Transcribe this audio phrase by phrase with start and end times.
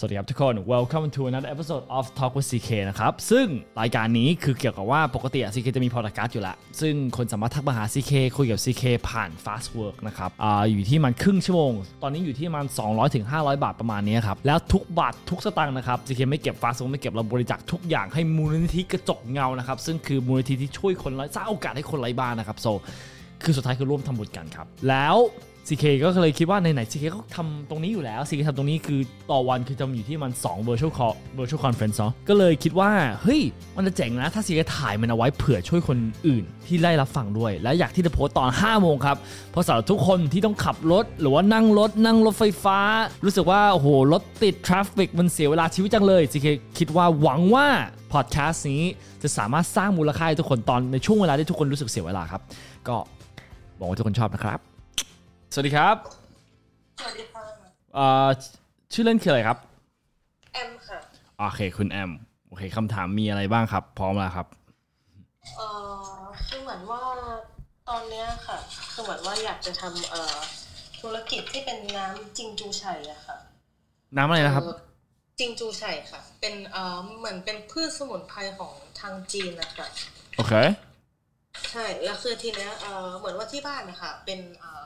[0.00, 3.46] สวัสดีครับทุกคน welcome to another episode of Talk with CK นะครับ ซึ่ง
[3.80, 11.72] รายการนี้คือเกี่ยวกับว่าปกติอะ CK จะมีพอดแคสต์อยู่ล้วซึ่งคนสามารถทักมาหา CK คุยกับ CK ผ่าน Fast Work นะครับออยู่ที่มันครึ่งชั่วโมง
[12.02, 22.72] ตอนนี้อยู่ที่มัน200ถึง500 บาทประมาณนี้ครับ แล้วทุกบาททุกสตางค์นะครับ CK ไม่เก็บ Fast Work ไม่เก็บเราบริจาคทุกอย่างให้มูลนิธิกระจกเงานะครับ ซึ่งคือมูลนิธิที่ช่วยคนไร้สร้างโอกาสให้คนไร้บ้านนะครับ so
[23.42, 25.16] คือสุดท้ายคือร่วมทำบุญกันครับ แล้ว
[25.68, 32.90] CK ก็เลยคิดว่าไหนๆ CK ก็ทำตรงนี้อยู่แล้ว CK ทำตรงนี้คือต่อวันคือจะอยู่ที่มัน 2 virtual call virtual conference เนาะก็เลยคิดว่า
[33.22, 33.40] เฮ้ย
[33.76, 39.16] มันจะเจ๋งนะ ถ้า CK ถ่ายมันเอาไว้เผื่อช่วยคนอื่นที่ได้รับฟังด้วย และอยากที่จะโพสต์ตอน 5 โมงครับ
[39.50, 42.78] เพราะสำหรับทุกคนที่ต้องขับรถ หรือว่านั่งรถ นั่งรถไฟฟ้า
[43.24, 46.46] รู้สึกว่า โอ้โห รถติด traffic มันเสียเวลาชีวิตจังเลย CK
[46.78, 47.66] คิดว่าหวังว่า
[48.12, 48.82] พอดแคสต์นี้
[49.22, 52.42] จะสามารถสร้างมูลค่าให้ทุกคนตอนในช่วงเวลาที่ทุกคนรู้สึกเสียเวลาครับ
[52.88, 52.96] ก็
[53.78, 54.60] หวังว่าทุกคนชอบนะครับ
[55.52, 55.96] สวัสดีครับ
[56.98, 57.44] สวัสดีค่ะ
[57.94, 58.28] เอ่อ
[58.92, 59.58] ชื่อเล่นคืออะไรครับ
[60.52, 60.98] แอมค่ะ
[61.38, 62.10] โอเค คุณแอม
[62.48, 64.46] โอเคคำถามมีอะไรบ้างครับ พร้อมแล้วครับ
[65.56, 65.66] เอ่
[66.20, 67.02] อคือเหมือนว่า
[67.88, 68.58] ตอนเนี้ยค่ะ
[68.92, 70.36] คือเหมือนว่าอยากจะทำเอ่อ
[71.00, 73.38] ธุรกิจที่เป็นน้ำจิงจูไฉอะค่ะ
[74.16, 74.78] น้ำอะไรนะครับเอ่อ
[75.38, 79.86] จิงจูไฉค่ะ เป็นเอ่อเหมือนเป็นพืชสมุนไพรของทางจีนนะคะ
[80.36, 80.54] โอเค
[81.70, 84.84] ใช่แล้วคือทีเนี้ยเอ่อเหมือนว่าที่บ้านนะคะเป็นเอ่อ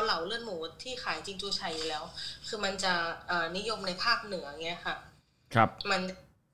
[0.00, 2.04] เกาเหลาเลือดหมูที่ขายจิงจูไฉอยู่แล้ว
[2.48, 2.92] คือมันจะ
[3.28, 4.96] เอ่อนิยมในภาคเหนือเงี้ยค่ะ
[5.54, 6.00] ครับ มัน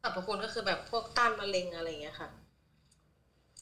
[0.03, 2.29] สรรพคุณก็คือแบบพวกต้านมะเร็งอะไรเงี้ยค่ะ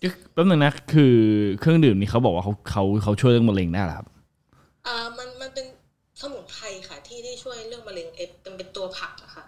[0.03, 1.15] ก็แป๊บนึงนะคือ
[1.61, 4.07] เครื่องดื่มนี่เขาบอกว่าเขาเขาเขาช่วยเรื่องมะเร็งได้เหรอครับ
[4.85, 5.67] เอ่อมันมันเป็น
[6.21, 9.45] สมุนไพรค่ะ ที่ที่ช่วยเรื่องมะเร็งเอฟเป็นเป็นตัวผักอะค่ะ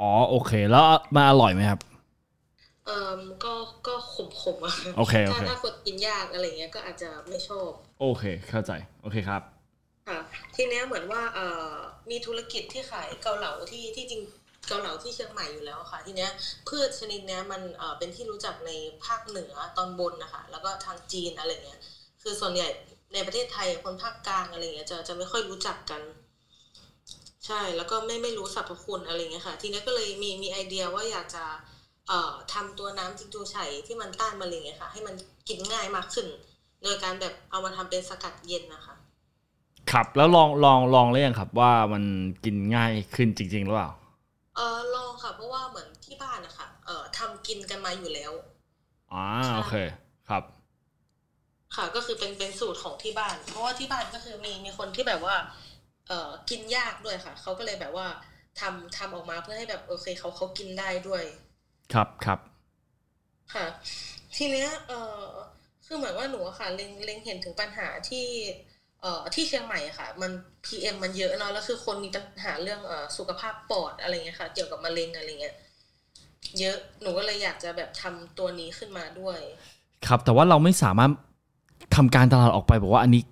[0.00, 0.84] อ๋อโอเค แล้ว
[1.16, 1.80] มาอร่อยไหมครับ
[2.86, 3.12] เอ่อ
[3.44, 3.54] ก็
[3.86, 9.63] ก็ขมขมๆอะโอเคโอถ้าเคถ้าคนกินยากอะไรเงี้ยก็อาจจะไม่ชอบ โอเค เข้าใจ โอเคครับค่ะ
[10.56, 11.72] ทีเนี้ยเหมือนว่าเอ่อ
[12.10, 14.22] มีธุรกิจที่ขายเกาเหลาที่ที่จริง
[14.68, 16.30] เกาเหลาที่เชียงใหม่อยู่แล้วค่ะ ทีเนี้ย
[16.68, 18.70] พืชชนิดเนี้ยมันเอ่อเป็นที่รู้จักใน
[19.04, 21.80] ภาคเหนือตอนบนนะคะ แล้วก็ทางจีนอะไรเงี้ย
[22.22, 22.68] คือส่วนใหญ่
[23.12, 26.02] ในประเทศไทยคนภาคกลางอะไรเงี้ยจะจะไม่ค่อยรู้จักกัน
[27.46, 31.44] ใช่แล้วก็ไม่ไม่รู้สรรพคุณอะไรเงี้ยค่ะ ทีนี้ก็เลยมีมีไอเดียว่าอยากจะ
[32.08, 33.56] เอ่อทำตัวน้ำจิงจูไฉ
[33.86, 35.14] ที่มันต้านมะเร็งเนี่ยค่ะ ให้มัน
[35.48, 36.26] กินง่ายมากขึ้น
[36.82, 38.94] โดยการแบบเอามาทำเป็นสกัดเย็นนะคะ
[39.94, 42.04] ครับแล้วลองลองลองเลยยังครับ ว่ามัน
[42.44, 43.90] กินง่ายขึ้นจริง ๆ หรือเปล่า
[44.56, 48.32] เออลองค่ะ เพราะว่าเหมือนที่บ้านนะคะเอ่อทำกินกันมาอยู่แล้ว
[49.12, 49.74] อ่าโอเค
[50.28, 50.42] ครับ
[51.76, 55.36] ค่ะก็คือเป็นเป็นสูตรของที่บ้าน เพราะว่าที่บ้านก็คือมีมีคนที่แบบว่า
[56.08, 58.06] เอ่อกินยากด้วยค่ะเขาก็เลยแบบว่า
[58.60, 61.24] ทำทำออกมาเพื่อให้แบบโอเคเขาเขากินได้ด้วย
[61.92, 62.38] ครับครับ
[63.54, 63.66] ค่ะ
[64.36, 65.24] ทีเนี้ยเอ่อ
[65.86, 68.26] คือเหมือนว่าหนูอะค่ะเล็งเล็งเห็นถึงปัญหาที่
[69.04, 70.30] เอ่อที่เชียงใหม่อะค่ะ มัน
[70.66, 75.54] PM มันเยอะเนาะแล้วคือคนมีปัญหาเรื่องเอ่อสุขภาพปอดอะไรเงี้ยค่ะ เกี่ยวกับมะเร็งอะไรเงี้ย
[76.60, 79.38] เยอะหนูก็เลยอยากจะแบบทำตัวนี้ขึ้นมาด้วย
[80.06, 81.10] ครับ แต่ว่าเราไม่สามารถ
[81.96, 83.22] ทำการตลาดออกไปบอกว่าอันนี้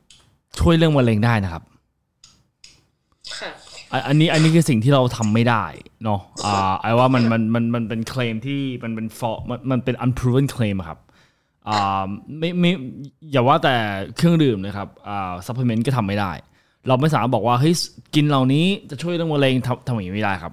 [0.61, 1.63] ช่วยเรื่องมะเร็งได้นะครับ
[3.39, 3.51] ค่ะ
[3.93, 5.65] อันอันนี้อันนี้คือสิ่งที่เราทำไม่ได้
[6.05, 11.12] เนาะอ่าไอ้ว่ามันมันมันมันเป็นเคลมที่มันเป็น for มันมันเป็น unproven claim อะครับอ่า
[12.39, 12.71] ไม่ไม่
[13.33, 13.75] อย่าว่าแต่
[14.17, 16.33] เครื่องดื่มนะครับอ่า supplement ก็ทำไม่ได้
[16.89, 17.75] เราไม่สามารถบอกว่าเฮ้ย
[18.15, 20.53] กินเหล่านี้จะช่วยเรื่องมะเร็งทำทำอย่างนี้ไม่ได้ครับ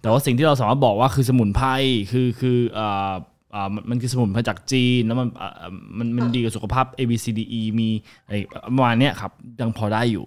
[0.00, 1.68] แต่ว่าสิ่งที่เราสามารถบอกว่าคือสมุนไพร
[2.10, 3.12] คือคืออ่า
[3.54, 5.48] อ่ามันคือสมุนไพรจากจีนแล้วมันอ่
[5.98, 7.88] มันมันดีกับสุขภาพ A B C D E มี
[8.28, 8.38] ไอ้
[8.76, 10.26] ประมาณเนี้ยครับยังพอได้อยู่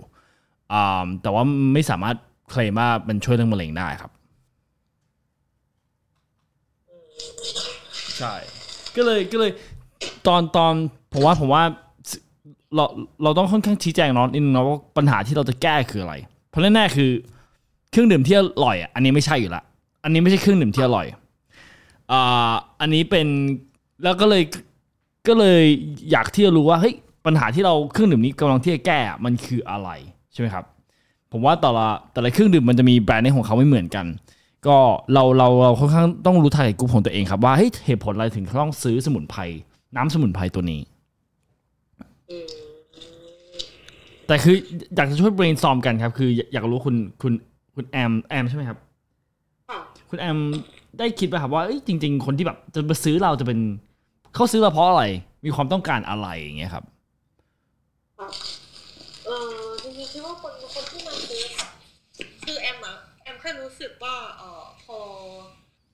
[0.74, 2.16] อ่าแต่ว่าไม่สามารถ
[2.50, 4.12] เคลมว่ามันช่วยเรื่องมะเร็งได้ครับ
[8.18, 8.34] ใช่
[8.96, 9.52] ก็เลยก็เลย
[10.30, 10.74] ตอนตอน
[11.14, 11.64] ผมว่าผมว่า
[12.76, 12.86] เรา
[13.24, 16.14] เราต้องค่อนข้างชี้แจงน้องนิดนึงนะว่าปัญหาที่เราจะแก้คืออะไร
[16.50, 17.10] เพราะแน่ๆคือ
[17.92, 19.64] เครื่องดื่มที่อร่อยอะอันนี้ไม่ใช่อยู่ละ
[20.04, 21.06] อันนี้ไม่ใช่เครื่องดื่มที่อร่อย
[22.12, 22.52] อ่า
[22.82, 23.28] อันนี้เป็น
[24.04, 24.44] แล้วก็เลย
[25.28, 25.64] ก็เลย
[26.12, 29.90] อยากที่จะรู้ว่าเฮ้ยปัญหาที่เราเครื่องดื่มนี้กำลังที่จะแก้มันคืออะไร
[30.34, 30.66] ใช่ไหมครับ
[31.32, 34.06] ผมว่าแต่ละแต่ละเครื่องดื่มมันจะมีแบรนด์ในของเขาไม่เหมือนกัน
[34.68, 34.78] ก็
[35.14, 39.42] เราเราเราค่อนข้างต้องรู้ทางกลุ่มของตัวเองครับว่าเฮ้ยเหตุผลอะไรถึงต้องซื้อสมุนไพร
[39.96, 40.82] น้ำสมุนไพรตัวนี้
[42.32, 42.48] อืม
[44.28, 44.56] แต่คือ
[44.96, 47.34] อยากจะช่วย brainstorm กันครับ คืออยากรู้คุณคุณ
[47.76, 48.78] คุณแอมแอมใช่ไหมครับ
[49.70, 50.38] ค่ะคุณแอม
[51.00, 53.60] ได้คิดไหมครับว่าเอ้ยจริง ๆ คนที่แบบจะมาซื้อเราจะเป็น
[54.36, 55.04] เขาซื้อเราเพราะอะไร
[55.46, 56.84] มีความต้องการอะไรอย่างเงี้ยครับ
[59.26, 59.50] เออ
[59.84, 61.68] จริงๆคิดว่าคนคนที่มาซื้อค่ะ
[62.46, 64.98] คือแอมอะแอมแค่รู้สึกว่าเออพอ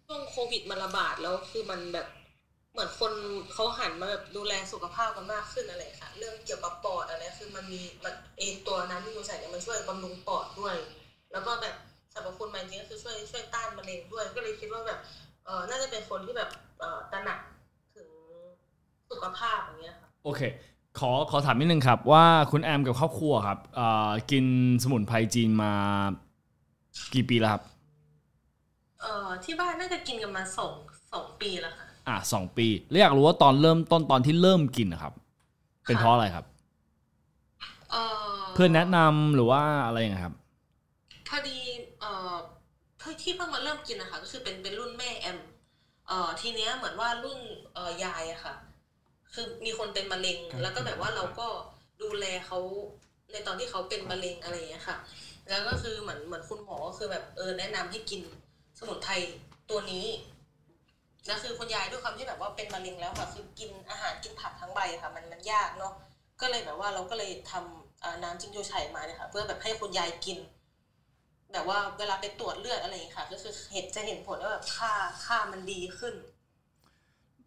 [0.06, 2.07] ช่วงโควิดมันระบาดแล้วคือมันแบบ
[2.75, 3.13] เหมือนคน
[3.54, 10.75] เขาหันมาแบบดูแลสุขภาพกันมากขึ้นอะไรค่ะ เรื่องเกี่ยวกับปอดอะไรคือมันมีมันเอตัวน้ำที่คุณใส่เนี่ยมันช่วยบำรุงปอดด้วย
[11.31, 11.75] แล้วก็แบบ
[12.13, 15.00] สรรพคุณมันจริงก็คือช่วยช่วยต้านมะเร็งด้วย ก็เลยคิดว่าแบบ
[15.45, 16.50] เออน่าจะเป็นคนที่แบบ
[16.80, 17.39] เออตระหนัก
[17.95, 18.10] ถึง
[19.10, 20.42] สุขภาพอย่างเงี้ยค่ะโอเค
[21.00, 24.45] ขอขอถามนิดนึงครับ ว่าคุณแอมกับครอบครัวครับเอ่อกิน
[24.83, 25.74] สมุนไพรจีนมา
[27.13, 27.63] กี่ปีแล้วครับ
[29.01, 30.74] เออที่บ้านน่าจะกินกันมาสอง
[31.13, 35.13] สองปีแล้วค่ะ อะสองปี แล้วอยากรู้ว่าตอนเริ่มต้นตอนที่เริ่มกินนะครับ
[35.86, 36.46] เป็นเพราะอะไรครับ
[37.92, 37.96] เอ
[38.31, 40.36] อเพื่อนแนะนำหรือว่าอะไรยังไงครับ
[41.28, 41.57] พอดี
[42.02, 42.34] เอ่อ
[43.24, 45.38] ที่เพิ่งมาเริ่มกินนะคะก็คือเป็นเป็นรุ่นแม่แอม
[46.07, 47.40] เอ่อทีเนี้ยเหมือนว่ารุ่น
[47.74, 48.56] เอ่อยายอะค่ะ
[49.34, 51.48] คือมีคนเป็นมะเร็งครับแล้วก็แบบว่าเราก็
[52.02, 52.60] ดูแลเขา
[53.31, 54.98] ในตอนที่เขาเป็นมะเร็งอะไรอย่างเงี้ยค่ะ
[55.50, 58.22] แล้วก็คือเหมือนเหมือนคุณหมอก็คือแบบเออแนะนำให้กิน
[58.80, 59.13] สมุนไพร
[59.69, 60.06] ตัวนี้
[61.25, 65.94] แล้วคือคุณยายด้วยความที่แบบว่าเป็นมะเร็งแล้วค่ะคือกินอาหารกินผักทั้งใบค่ะ มันมันยากเนาะ
[66.42, 70.38] ก็เลยแบบว่าเราก็เลยทำอ่าน้ำจิ้งโจวไฉมาเนี่ยค่ะ เพื่อแบบให้คุณยายกิน
[71.54, 74.94] แบบว่าเวลาไปตรวจเลือดอะไรอย่างเงี้ยค่ะ ก็คือเห็นจะเห็นผลว่าแบบค่า
[75.25, 76.13] ค่ามันดีขึ้น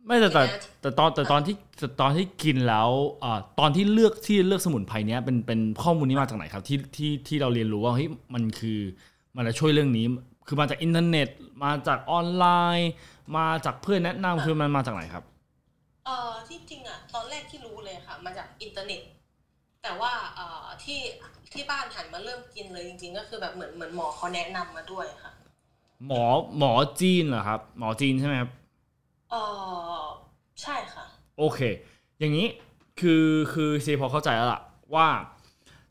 [0.06, 2.90] ไม่แต่แต่ยังไงแต่ตอนแต่ตอนที่แต่ตอนที่กินแล้ว
[3.24, 8.78] อ่าตอนที่เลือกที่เลือกสมุนไพรเนี้ยเป็นเป็นข้อมูลนี้มาจากไหนครับ ที่ที่ที่เราเรียนรู้ว่าเฮ้ยมันคือ
[9.36, 10.06] มันจะช่วยเรื่องนี้
[10.48, 11.28] คือมาจากอินเทอร์เน็ต
[11.64, 12.46] มาจากออนไล
[12.78, 12.90] น์
[13.36, 15.24] มาจากเพื่อนแนะนำคือมันมาจากไหนครับ
[16.06, 19.00] เอ่อที่จริงอะตอนแรกที่รู้เลยค่ะ มาจากอินเทอร์เน็ต
[19.82, 21.00] แต่ว่าเอ่อที่
[21.52, 25.32] ที่บ้านหันมาเริ่มกินเลยจริง ๆ ก็คือแบบเหมือนเหมือนหมอเขาแนะนำมาด้วยค่ะ
[26.06, 26.24] หมอ
[26.58, 28.50] หมอจีนเหรอครับ หมอจีนใช่ไหมครับ
[29.30, 29.34] เอ
[30.00, 30.04] อ
[30.62, 31.04] ใช่ค่ะ
[31.38, 31.60] โอเค
[32.18, 32.46] อย่างนี้
[33.00, 34.60] คือคือซีพอเข้าใจแล้วล่ะ
[34.94, 35.06] ว่า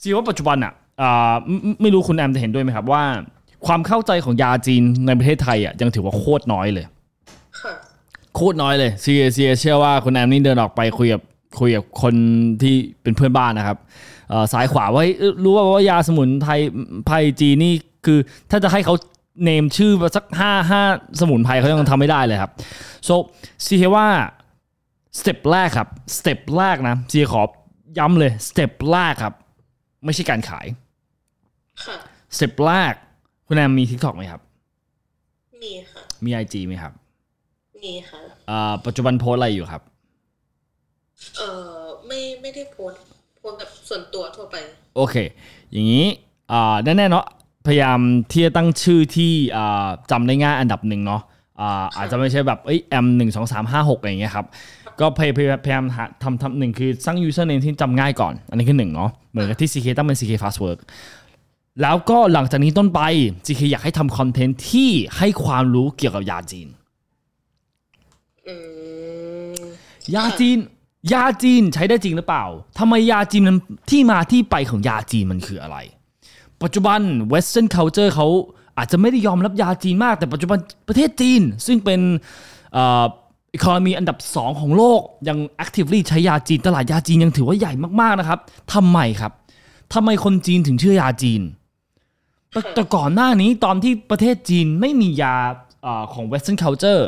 [0.02, 3.04] ซีว่าปัจจุบันอะอ่าไม่ไม่รู้คุณแอมจะเห็นด้วยไหมครับว่า
[3.66, 6.86] ความเข้าใจของยาจีนในประเทศไทยอะยังถือว่าโคตรน้อยเลย
[7.62, 7.74] ค่ะ
[8.36, 11.22] โคตรน้อยเลยซีซีเชื่อว่าคุณแอมนี่เดินออกไปคุยกับ
[11.60, 12.16] คุยกับคน
[12.62, 13.78] ที่เป็นเพื่อนบ้านนะครับ
[14.30, 16.52] เอ่อซ้ายขวาว่าเฮ้ยเอ้ยรู้ว่าว่ายาสมุนไพร
[17.06, 17.74] ไพรจีนนี่
[18.06, 18.20] คือ
[18.52, 18.96] ถ้าจะให้เขา
[19.44, 20.82] เนมชื่อมาสักห้าห้า
[21.20, 22.52] สมุนไพรเขายังทำไม่ได้เลยครับ
[23.08, 23.16] so
[23.66, 24.08] ซีเว่า
[25.20, 25.88] step แรกครับ
[26.18, 27.42] step แรกนะซีขอ
[28.00, 29.34] ย้ำเลย step แรกครับ
[30.06, 30.66] ไม่ใช่การขาย
[31.84, 31.98] ค่ะ
[32.36, 32.94] step แรก
[33.48, 34.42] คุณแอมมี TikTok ไหมครับ
[35.64, 36.94] มีค่ะ มี IG ไหมครับ
[37.84, 39.82] มีค่ะอ่าปัจจุบันโพสต์อะไรอยู่ครับ
[41.38, 43.02] เออไม่ไม่ได้โพสต์
[43.38, 44.56] โพสต์แบบส่วนตัวทั่วไป
[44.96, 45.16] โอเค
[45.72, 46.06] อย่างนี้
[46.52, 47.26] อ่าแน่ๆเนาะ
[47.68, 48.00] พยายาม
[48.32, 51.22] ที่จะตั้งชื่อที่อ่าจำได้ง่ายอันดับหนึ่งเนาะ
[51.60, 54.46] อ่าอาจจะไม่ใช่แบบเอ้ย M หนึ่งสองสามห้าหกอะไรอย่างเงี้ยครับ
[55.00, 60.80] ก็พยพยพยายามหาทำทำหนึ่งคือสร้าง username ที่จำง่ายก่อน อันนี้คือหนึ่งเนาะเหมือนกับที่ CK ตั้งเป็น CK Fastwork
[61.82, 63.00] แล้วก็หลังจากนี้ต้นไป
[63.46, 66.68] CK อยากให้ทำคอนเทนต์ที่ให้ความรู้เกี่ยวกับยาจีน
[68.48, 68.56] อื
[69.54, 69.62] ม
[70.16, 70.58] ยาจีน
[71.14, 72.46] ยาจีนใช้ได้จริงหรือเปล่า
[72.80, 73.58] ทำไมยาจีนมัน
[73.90, 75.78] ที่มาที่ไปของยาจีนมันคืออะไร
[76.64, 77.00] ปัจจุบัน
[77.34, 78.28] Western culture เขา
[78.78, 80.58] อาจจะไม่ได้ยอมรับยาจีนมาก แต่ปัจจุบัน
[80.88, 82.02] ประเทศจีน ซึ่งเป็น
[82.74, 83.06] เอ่อ
[83.58, 88.40] economy อันดับ 2 ของโลกยัง actively ใช้ยาจีน ตลาดยาจีนยังถือว่าใหญ่มากๆนะครับ
[88.74, 89.32] ทำไมครับ
[89.94, 91.42] ทำไมคนจีนถึงเชื่อยาจีน
[92.64, 95.36] แต่แต่ก่อนหน้านี้ตอนที่ประเทศจีนไม่มียา
[95.84, 97.02] เออของ Western culture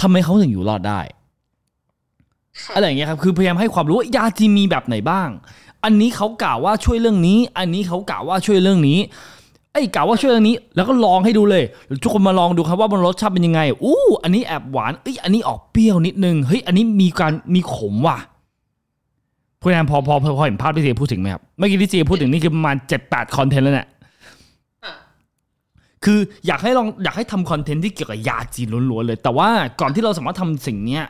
[0.00, 1.00] ทำไมเขาถึงอยู่รอดได้
[2.62, 5.28] ค่ะอะไรอย่างเงี้ยครับคือพยายามให้ความรู้ว่ายาจีนมีแบบไหนบ้าง
[5.84, 8.98] อันนี้เขากล่าวว่าช่วยเรื่องนี้ อันนี้เขากล่าวว่าช่วยเรื่องนี้
[9.72, 11.64] ไอ้ยกล่าวว่าช่วยเรื่องนี้ แล้วก็ลองให้ดูเลย
[12.02, 18.18] ทุกคนมาลองดูครับว่ามันรสชาติเป็นยังไงอู้อันนี้แอบหวานเอ้ยอันนี้ออกเปรี้ยวนิดนึงเฮ้ยอันนี้มีการมีขมว่ะ
[19.60, 23.95] ผู้นำพอพอพอพอเห็นภาพที่เจพูดถึงไหมครับเมื่อกี้ที่เจพูดถึงนี่คือประมาณเจ็ดแปดคอนเทนต์แล้วเนี่ยค่ะ
[26.06, 29.48] คืออยากให้ลองอยากให้ทำคอนเทนต์ที่เกี่ยวกับยาจีนล้วนๆเลย แต่ว่า
[29.80, 31.04] ก่อนที่เราสามารถทำสิ่งเนี้ย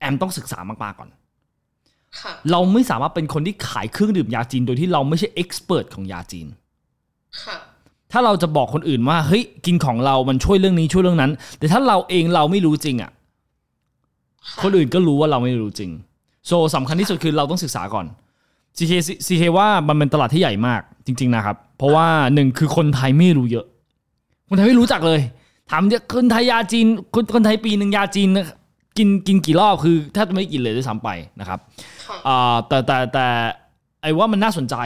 [0.00, 1.10] แอมต้องศึกษามากๆก่อน
[2.20, 6.46] ค่ะเราไม่สามารถเป็นคนที่ขายเครื่องดื่มยาจีน โดยที่เราไม่ใช่เอ็กซ์เพรสของยาจีน
[7.42, 7.56] ค่ะ
[8.12, 13.10] ถ้าเราจะบอกคนอื่นว่าเฮ้ยกินของเรา มันช่วยเรื่องนี้ช่วยเรื่องนั้น แต่ถ้าเราเองเราไม่รู้จริงอะ
[14.62, 15.90] คนอื่นก็รู้ว่าเราไม่รู้จริง
[16.46, 18.06] โซสำคัญที่สุดคือเราต้องศึกษาก่อน
[18.76, 18.92] CK
[19.26, 23.66] CK ว่ามันเป็นตลาดที่ใหญ่มากจริง ๆ นะครับ เพราะว่าหนึ่งคือคนไทยไม่รู้เยอะ
[24.50, 25.20] คนไทยไม่รู้จักเลย
[25.70, 28.46] ถามเนี่ยคนไทยยาจีนคนคนไทยปีหนึ่งยาจีนนะ
[28.98, 31.08] กินกินกี่รอบคือแทบจะไม่กินเลยด้วยซ้ำไป
[31.40, 31.58] นะครับ
[32.06, 33.26] ค่ะอ่าแต่แต่แต่
[34.02, 34.76] ไอ้ว่ามันน่าสนใจ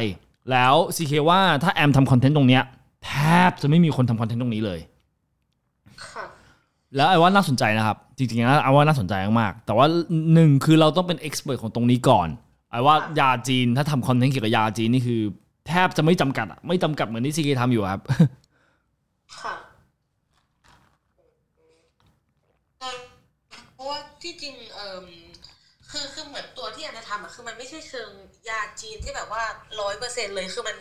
[0.50, 2.62] แล้ว CK ว่าถ้าแอมทำคอนเทนต์ตรงเนี้ย
[3.06, 3.12] แท
[3.48, 4.80] บจะไม่มีคนทำคอนเทนต์ตรงนี้เลย
[6.06, 6.24] ค่ะ
[6.96, 9.86] แล้วไอ้ว่าน่าสนใจนะครับ จริงๆนะไอ้ว่าน่าสนใจมากๆแต่ว่า
[10.34, 12.28] หนึ่งคือเราต้องเป็นเอ็กซ์เพรสของตรงนี้ก่อน
[12.70, 15.20] ไอ้ว่ายาจีนถ้าทำคอนเทนต์เกี่ยวกับยาจีนนี่คือ
[15.68, 18.00] แทบจะไม่จำกัดอะไม่จำกัดเหมือนที่ CK ทำอยู่ครับ
[19.38, 19.54] ค่ะ
[22.80, 22.96] เอ่อ
[23.74, 25.06] เพราะว่า ที่จริงเอ่ม
[25.90, 28.10] คือคือเหมือนตัวที่อันจะทำอะคือมันไม่ใช่เชิง
[28.48, 29.42] ยาจีนที่แบบว่า
[29.80, 30.76] ร้อยเปอร์เซ็นเลยคือมัน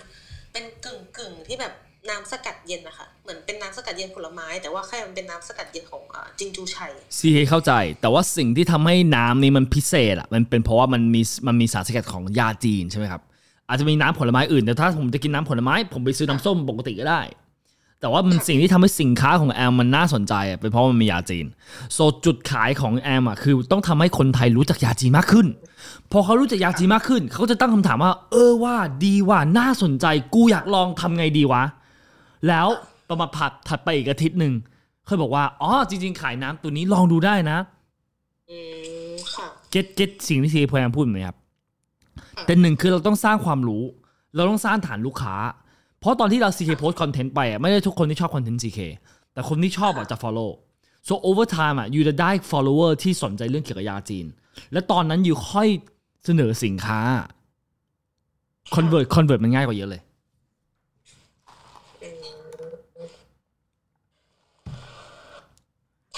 [0.53, 1.73] เป็นกึ่งกึ่งที่แบบ
[2.09, 6.03] น้ำสกัดเย็นนะคะเหมือนเป็นน้ำสกัดเย็นผลไม้ แต่ว่าแค่มันเป็นน้ำสกัดเย็นของ
[6.39, 7.71] จิงจูชัยซีเคเข้าใจ
[8.01, 13.21] แต่ว่าสิ่งที่ทำให้น้ำนี้มันพิเศษอะมันเป็นเพราะว่ามันมีมันมีสารสกัดของยาจีนใช่ไหมครับ
[13.67, 17.21] อาจจะมีน้ำผลไม้อื่นแต่ถ้าผมจะกินน้ำผลไม้ ผมไปซื้อน้ำส้มปกติก็ได้
[18.03, 21.45] แต่ว่ามันสิ่งที่ทำให้สินค้าของแอมมันน่าสนใจอะเป็นเพราะมันมียาจีน
[21.93, 25.47] โซจุดขายของแอมอะคือต้องทำให้คนไทยรู้จักยาจีนมากขึ้น
[26.11, 31.63] พอเขารู้จักยาจีนมากขึ้น เขาก็จะตั้งคำถามว่า เออว่าดีว่าน่าสนใจกูอยากลองทำไงดีวะ
[32.47, 32.67] แล้ว
[33.09, 34.53] ประมาณผัดถัดไปอีกอาทิตย์หนึ่ง
[35.05, 37.57] เขาบอกว่าอ๋อจริง ๆ ขายน้ำตัวนี้ลองดูได้นะ
[38.49, 38.57] อื
[39.13, 41.37] มค่ะเก็ตเก็ตสิ่งที่ซีพยายามพูดไหมครับ
[42.45, 43.83] แต่หนึ่งคือเราต้องสร้างความรู้
[44.35, 45.35] เราต้องสร้างฐานลูกค้า
[46.03, 48.79] เพราะตอนที่เรา CK post content ไปอะไม่ได้ทุกคนที่ชอบคอนเทนต์ CK
[49.33, 50.51] แต่คนที่ชอบอะจะ follow
[51.07, 54.25] so over time อะยูจะได้ follower ที่สนใจเรื่องเกี่ยวกับยาจีน
[54.71, 55.67] และตอนนั้นอยู่ค่อย
[56.25, 57.01] เสนอสินค้า
[58.75, 60.01] convert convert มันง่ายกว่าเยอะเลย
[62.03, 62.25] อืม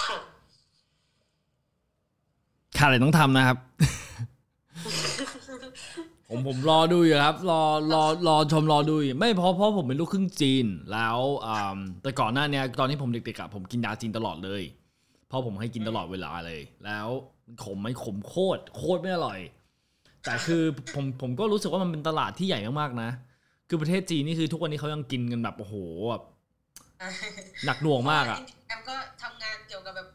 [0.01, 0.15] ค่ะ
[2.77, 3.57] ขาดอะไรต้องทำนะครับ
[6.29, 7.61] ผมผมรอดูอยู่ครับ รอ
[7.93, 14.63] รอรอชมรอดูอยู่ไม่เพราะเพราะผมเป็นลูกครึ่งจีนแล้วอ่าแต่ก่อนหน้าเนี้ยตอนที่ผมเด็กๆอะผมกินยาจีนตลอดเลย
[15.27, 17.07] เพราะผมให้กินตลอดเวลาเลย แล้ว
[17.45, 19.39] มันขมไหม่ขมโคตรโคตรไม่อร่อย
[20.23, 20.63] แต่คือ
[20.95, 23.09] ผมผมก็รู้สึกว่ามันเป็นตลาดที่ใหญ่มากๆนะ
[23.69, 25.75] คือประเทศจีนนี่คือทุกวันนี้เขายังกินกันแบบโอ้โห
[26.09, 26.23] แบบ
[27.65, 30.07] หนักหน่วงมากอะแอมก็ทำงานเกี่ยวกับแบบ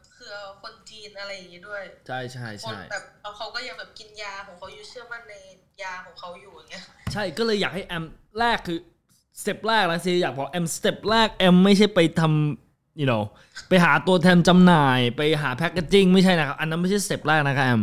[0.51, 3.03] ครือคนจีนอะไรอย่างงี้ด้วย ใช่ใช่คนใช่แบบ
[3.37, 5.33] เขาก็ยังแบบกินยาของเขาอยู่เชื่อมั่นใน
[5.83, 8.03] ยาของเขาอยู่อย่างเงี้ยใช่ก็เลยอยากให้แอม
[8.39, 8.79] แรกคือ
[9.41, 13.23] step แรกนะซีอยากบอกแอม step แรกแอมไม่ใช่ไปทำ you know
[13.69, 17.81] ไปหาตัวแทนจำหน่าย ไปหา packaging ไม่ใช่นะครับ อันนั้นไม่ใช่ step แรกนะครับแอม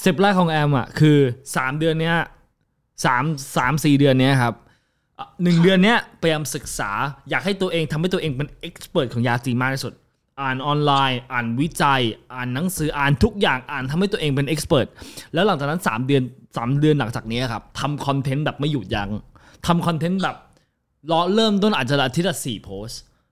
[0.00, 1.18] step แรกของแอมอะคือ
[1.50, 2.16] 3 เดือนเนี้ย
[3.04, 3.24] สาม
[3.56, 4.54] สามสี่เดือนเนี้ยครับ
[5.18, 6.90] อะหนึ่งเดือนเนี้ยพยายามศึกษา
[7.30, 9.92] อยากให้ตัวเองทำให้ตัวเองเป็น expert ของยาจีนมากที่สุด
[10.40, 12.02] อ่านออนไลน์ อ่านวิจัย
[12.34, 14.86] อ่านหนังสืออ่านทุกอย่างอ่านทำให้ตัวเองเป็น expert
[15.34, 19.10] แล้วหลังจากนั้น 3 เดือน 3 เดือนหลังจากนี้ครับทำ content แบบไม่หยุดยั้ง
[19.66, 20.36] ทำ content แบบ
[21.10, 22.88] รอเริ่มต้นอาจจะอาทิตย์ละสี่โพส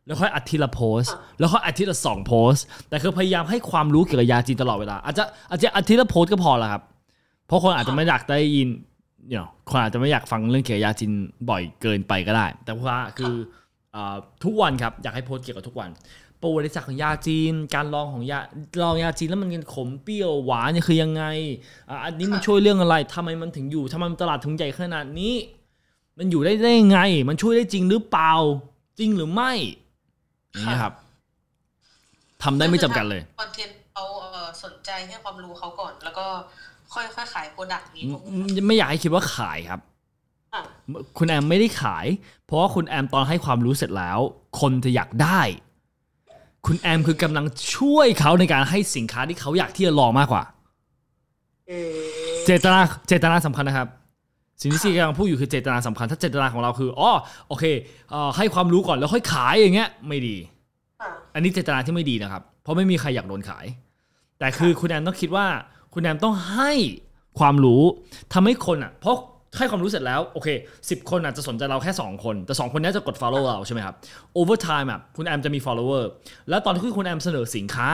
[0.07, 1.03] แล้วค่อยอาทิตย์ละโพส
[1.39, 2.55] แล้วค่อยอาทิตย์ละสองโพส
[2.89, 6.83] แต่คือพยายามให้ความรู้เกี่ยวกับยาจีนตลอดเวลาอาจจะอาจจะอาทิตย์ละโพสก็พอล้วครับ
[7.47, 8.69] เพราะคนอาจจะไม่อยากได้ยิน
[9.31, 11.13] เนาะคนอาจจะไม่อยากฟังเรื่องเกี่ยวกับยาจีน
[11.51, 13.35] บ่อยเกินไปก็ได้ แต่ว่าคือ
[13.95, 13.97] อ
[14.45, 15.91] ทุกวันครับอยากให้โพสเกี่ยวกับทุกวัน
[16.45, 18.41] ประวัติศาสตร์ของยาจีน การลองของยา
[18.83, 21.25] ลองยาจีนแล้วมันยังขมเปรี้ยวหวานเนี่ยคือยังไง
[21.89, 25.35] อะอันนี้มันช่วยเรื่องอะไรทำไมมันถึงอยู่ทำไมมันตลาดถึงใหญ่ขนาดนี้
[26.19, 28.33] มันอยู่ได้ได้ยังไง มันช่วยได้จริงหรือเปล่า
[28.99, 29.53] จริงหรือไม่
[30.51, 30.95] อย่างนี้ยครับ
[32.43, 36.27] ทำได้ไม่จำกัดเลยคอนเทนต์เขาเอ่อสนใจให้ความรู้เขาก่อน แล้วก็
[36.95, 39.81] ค่อยๆขาย productนี้ผมไม่อยากให้คิดว่าขายครับ
[40.53, 40.63] ค่ะ
[41.19, 42.07] คุณแอมไม่ได้ขาย
[42.45, 44.19] เพราะว่าคุณแอมตอนให้ความรู้เสร็จแล้ว
[44.61, 45.41] คนจะอยากได้
[46.67, 50.43] คุณแอมคือกำลังช่วยเขาในการให้สินค้าที่เขาอยากที่จะลองมากกว่า
[51.71, 51.91] อืม
[52.47, 52.79] เจตนา
[53.09, 53.89] เจตนาสำคัญนะครับ
[54.61, 57.11] สิ่งที่ซีกำลังพูดอยู่คือเจตนาสำคัญ ถ้าเจตนาของเราคืออ๋อ
[57.49, 57.65] โอเค
[58.11, 60.37] เอ่อให้ความรู้ก่อนแล้วค่อยขายอย่างเงี้ย ไม่ดี
[61.01, 63.67] ค่ะอันนี้เจตนาที่ไม่ดีนะครับ เพราะไม่มีใครอยากโดนขาย
[64.39, 65.47] แต่คือคุณแอมต้องคิดว่า
[65.95, 66.73] คุณแอมต้องให้
[67.39, 67.83] ความรู้
[68.33, 69.17] ทำให้คนอะ เพราะ
[69.57, 70.49] ให้ความรู้เสร็จแล้วโอเค
[70.91, 73.95] สิบคนอาจจะสนใจเราแค่ 2 คน แต่ 2 คนนี้จะกด follow เราใช่ไหมครับ
[74.39, 76.03] over time อะคุณแอมจะมี follower
[76.49, 77.91] แล้วตอนที่คุณแอมเสนอสินค้า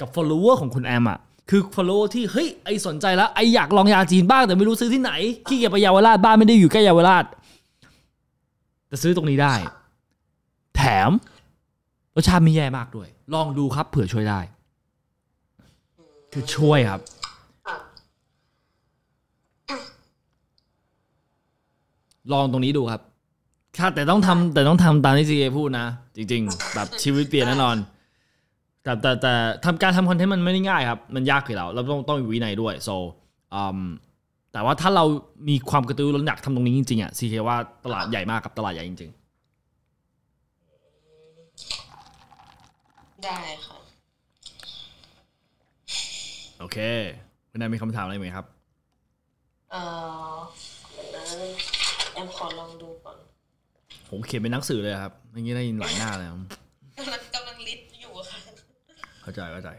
[0.00, 1.18] กับ follower ของคุณแอมอะ
[1.50, 5.12] คือ follower ที่เฮ้ยไอสนใจแล้วไออยากลองยาจีนบ้างแต่ไม่รู้ซื้อที่ไหน
[5.48, 7.24] ขี้เกียจไปเยาวราชบ้านไม่ได้อยู่ใกล้เยาวราช
[8.88, 9.54] แต่ซื้อตรงนี้ได้
[10.76, 11.10] แถม
[12.14, 14.40] รสชาติไม่แย่มากด้วย ลองดูครับเผื่อช่วยได้
[16.32, 17.00] คือช่วยครับ
[17.66, 17.76] ค่ะ
[22.32, 23.02] ลองตรงนี้ดูครับ
[23.78, 25.86] ค่ะแต่ต้องทำแต่ต้องทำตามที่ซีเอพูดนะ
[26.16, 27.76] จริง ๆ แบบชีวิตเปลี่ยนแน่นอน
[28.82, 29.34] แต่แต่แต่
[29.64, 32.96] ทำการทำคอนเทนต์มันไม่ได้ง่ายครับ มันยากอยู่แล้วเราต้องต้องมีวินัยด้วย so
[33.54, 33.80] อืม
[34.52, 35.04] แต่ว่าถ้าเรา
[35.48, 39.10] มีความกระตือรือร้นอยากทำตรงนี้จริงๆอะซีเคว่าตลาดใหญ่มากกับตลาดใหญ่จริง
[43.24, 46.78] ได้ค่ะๆโอเค
[47.50, 48.46] คุณนายมีคำถามอะไรไหมครับ
[49.70, 50.09] เอ่อเดี๋ยวนะแอ
[52.24, 53.16] มขอลองดูก่อน
[54.10, 56.40] ผมเขียนเป็นหนังสือเลยครับอย่างนี้ได้ยินหลายหน้าเลยครับ
[56.98, 58.38] กำลังกำลังลิสต์อยู่ค่ะ
[59.22, 59.70] เข้าใจเข้าใจ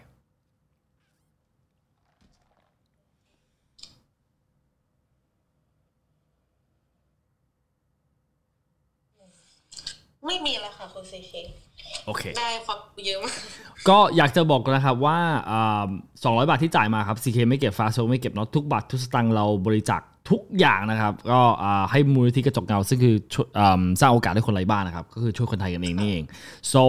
[10.28, 11.34] ไม่มีแล้วค่ะคุณซีเค
[12.06, 13.36] โอเค ได้ความรู้เยอะมาก
[13.90, 15.20] ก็อยากจะบอกนะครับว่า
[16.24, 26.24] สองร้อยบาทที่จ่ายมาครับ CK ไม่เก็บฟาโซไม่เก็บเนาะทุกบาททุกสตางค์เราบริจาค ททุกอย่างนะครับก็อ่าให้มูลนิธิกระจกเงาซึ่งคือช่วยอืมสร้างโอกาสให้คนไร้บ้านนะครับ ก็คือช่วยคนไทยกันเองนี่เอง
[26.74, 26.82] so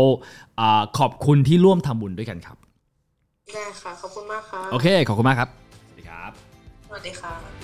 [0.60, 2.56] อ่าขอบคุณที่ร่วมทำบุญด้วยกันครับ
[3.54, 5.48] ได้ค่ะ ขอบคุณมากค่ะโอเค ขอบคุณมากครับ
[5.88, 6.32] สวัสดีครับ
[6.88, 7.61] สวัสดีค่ะ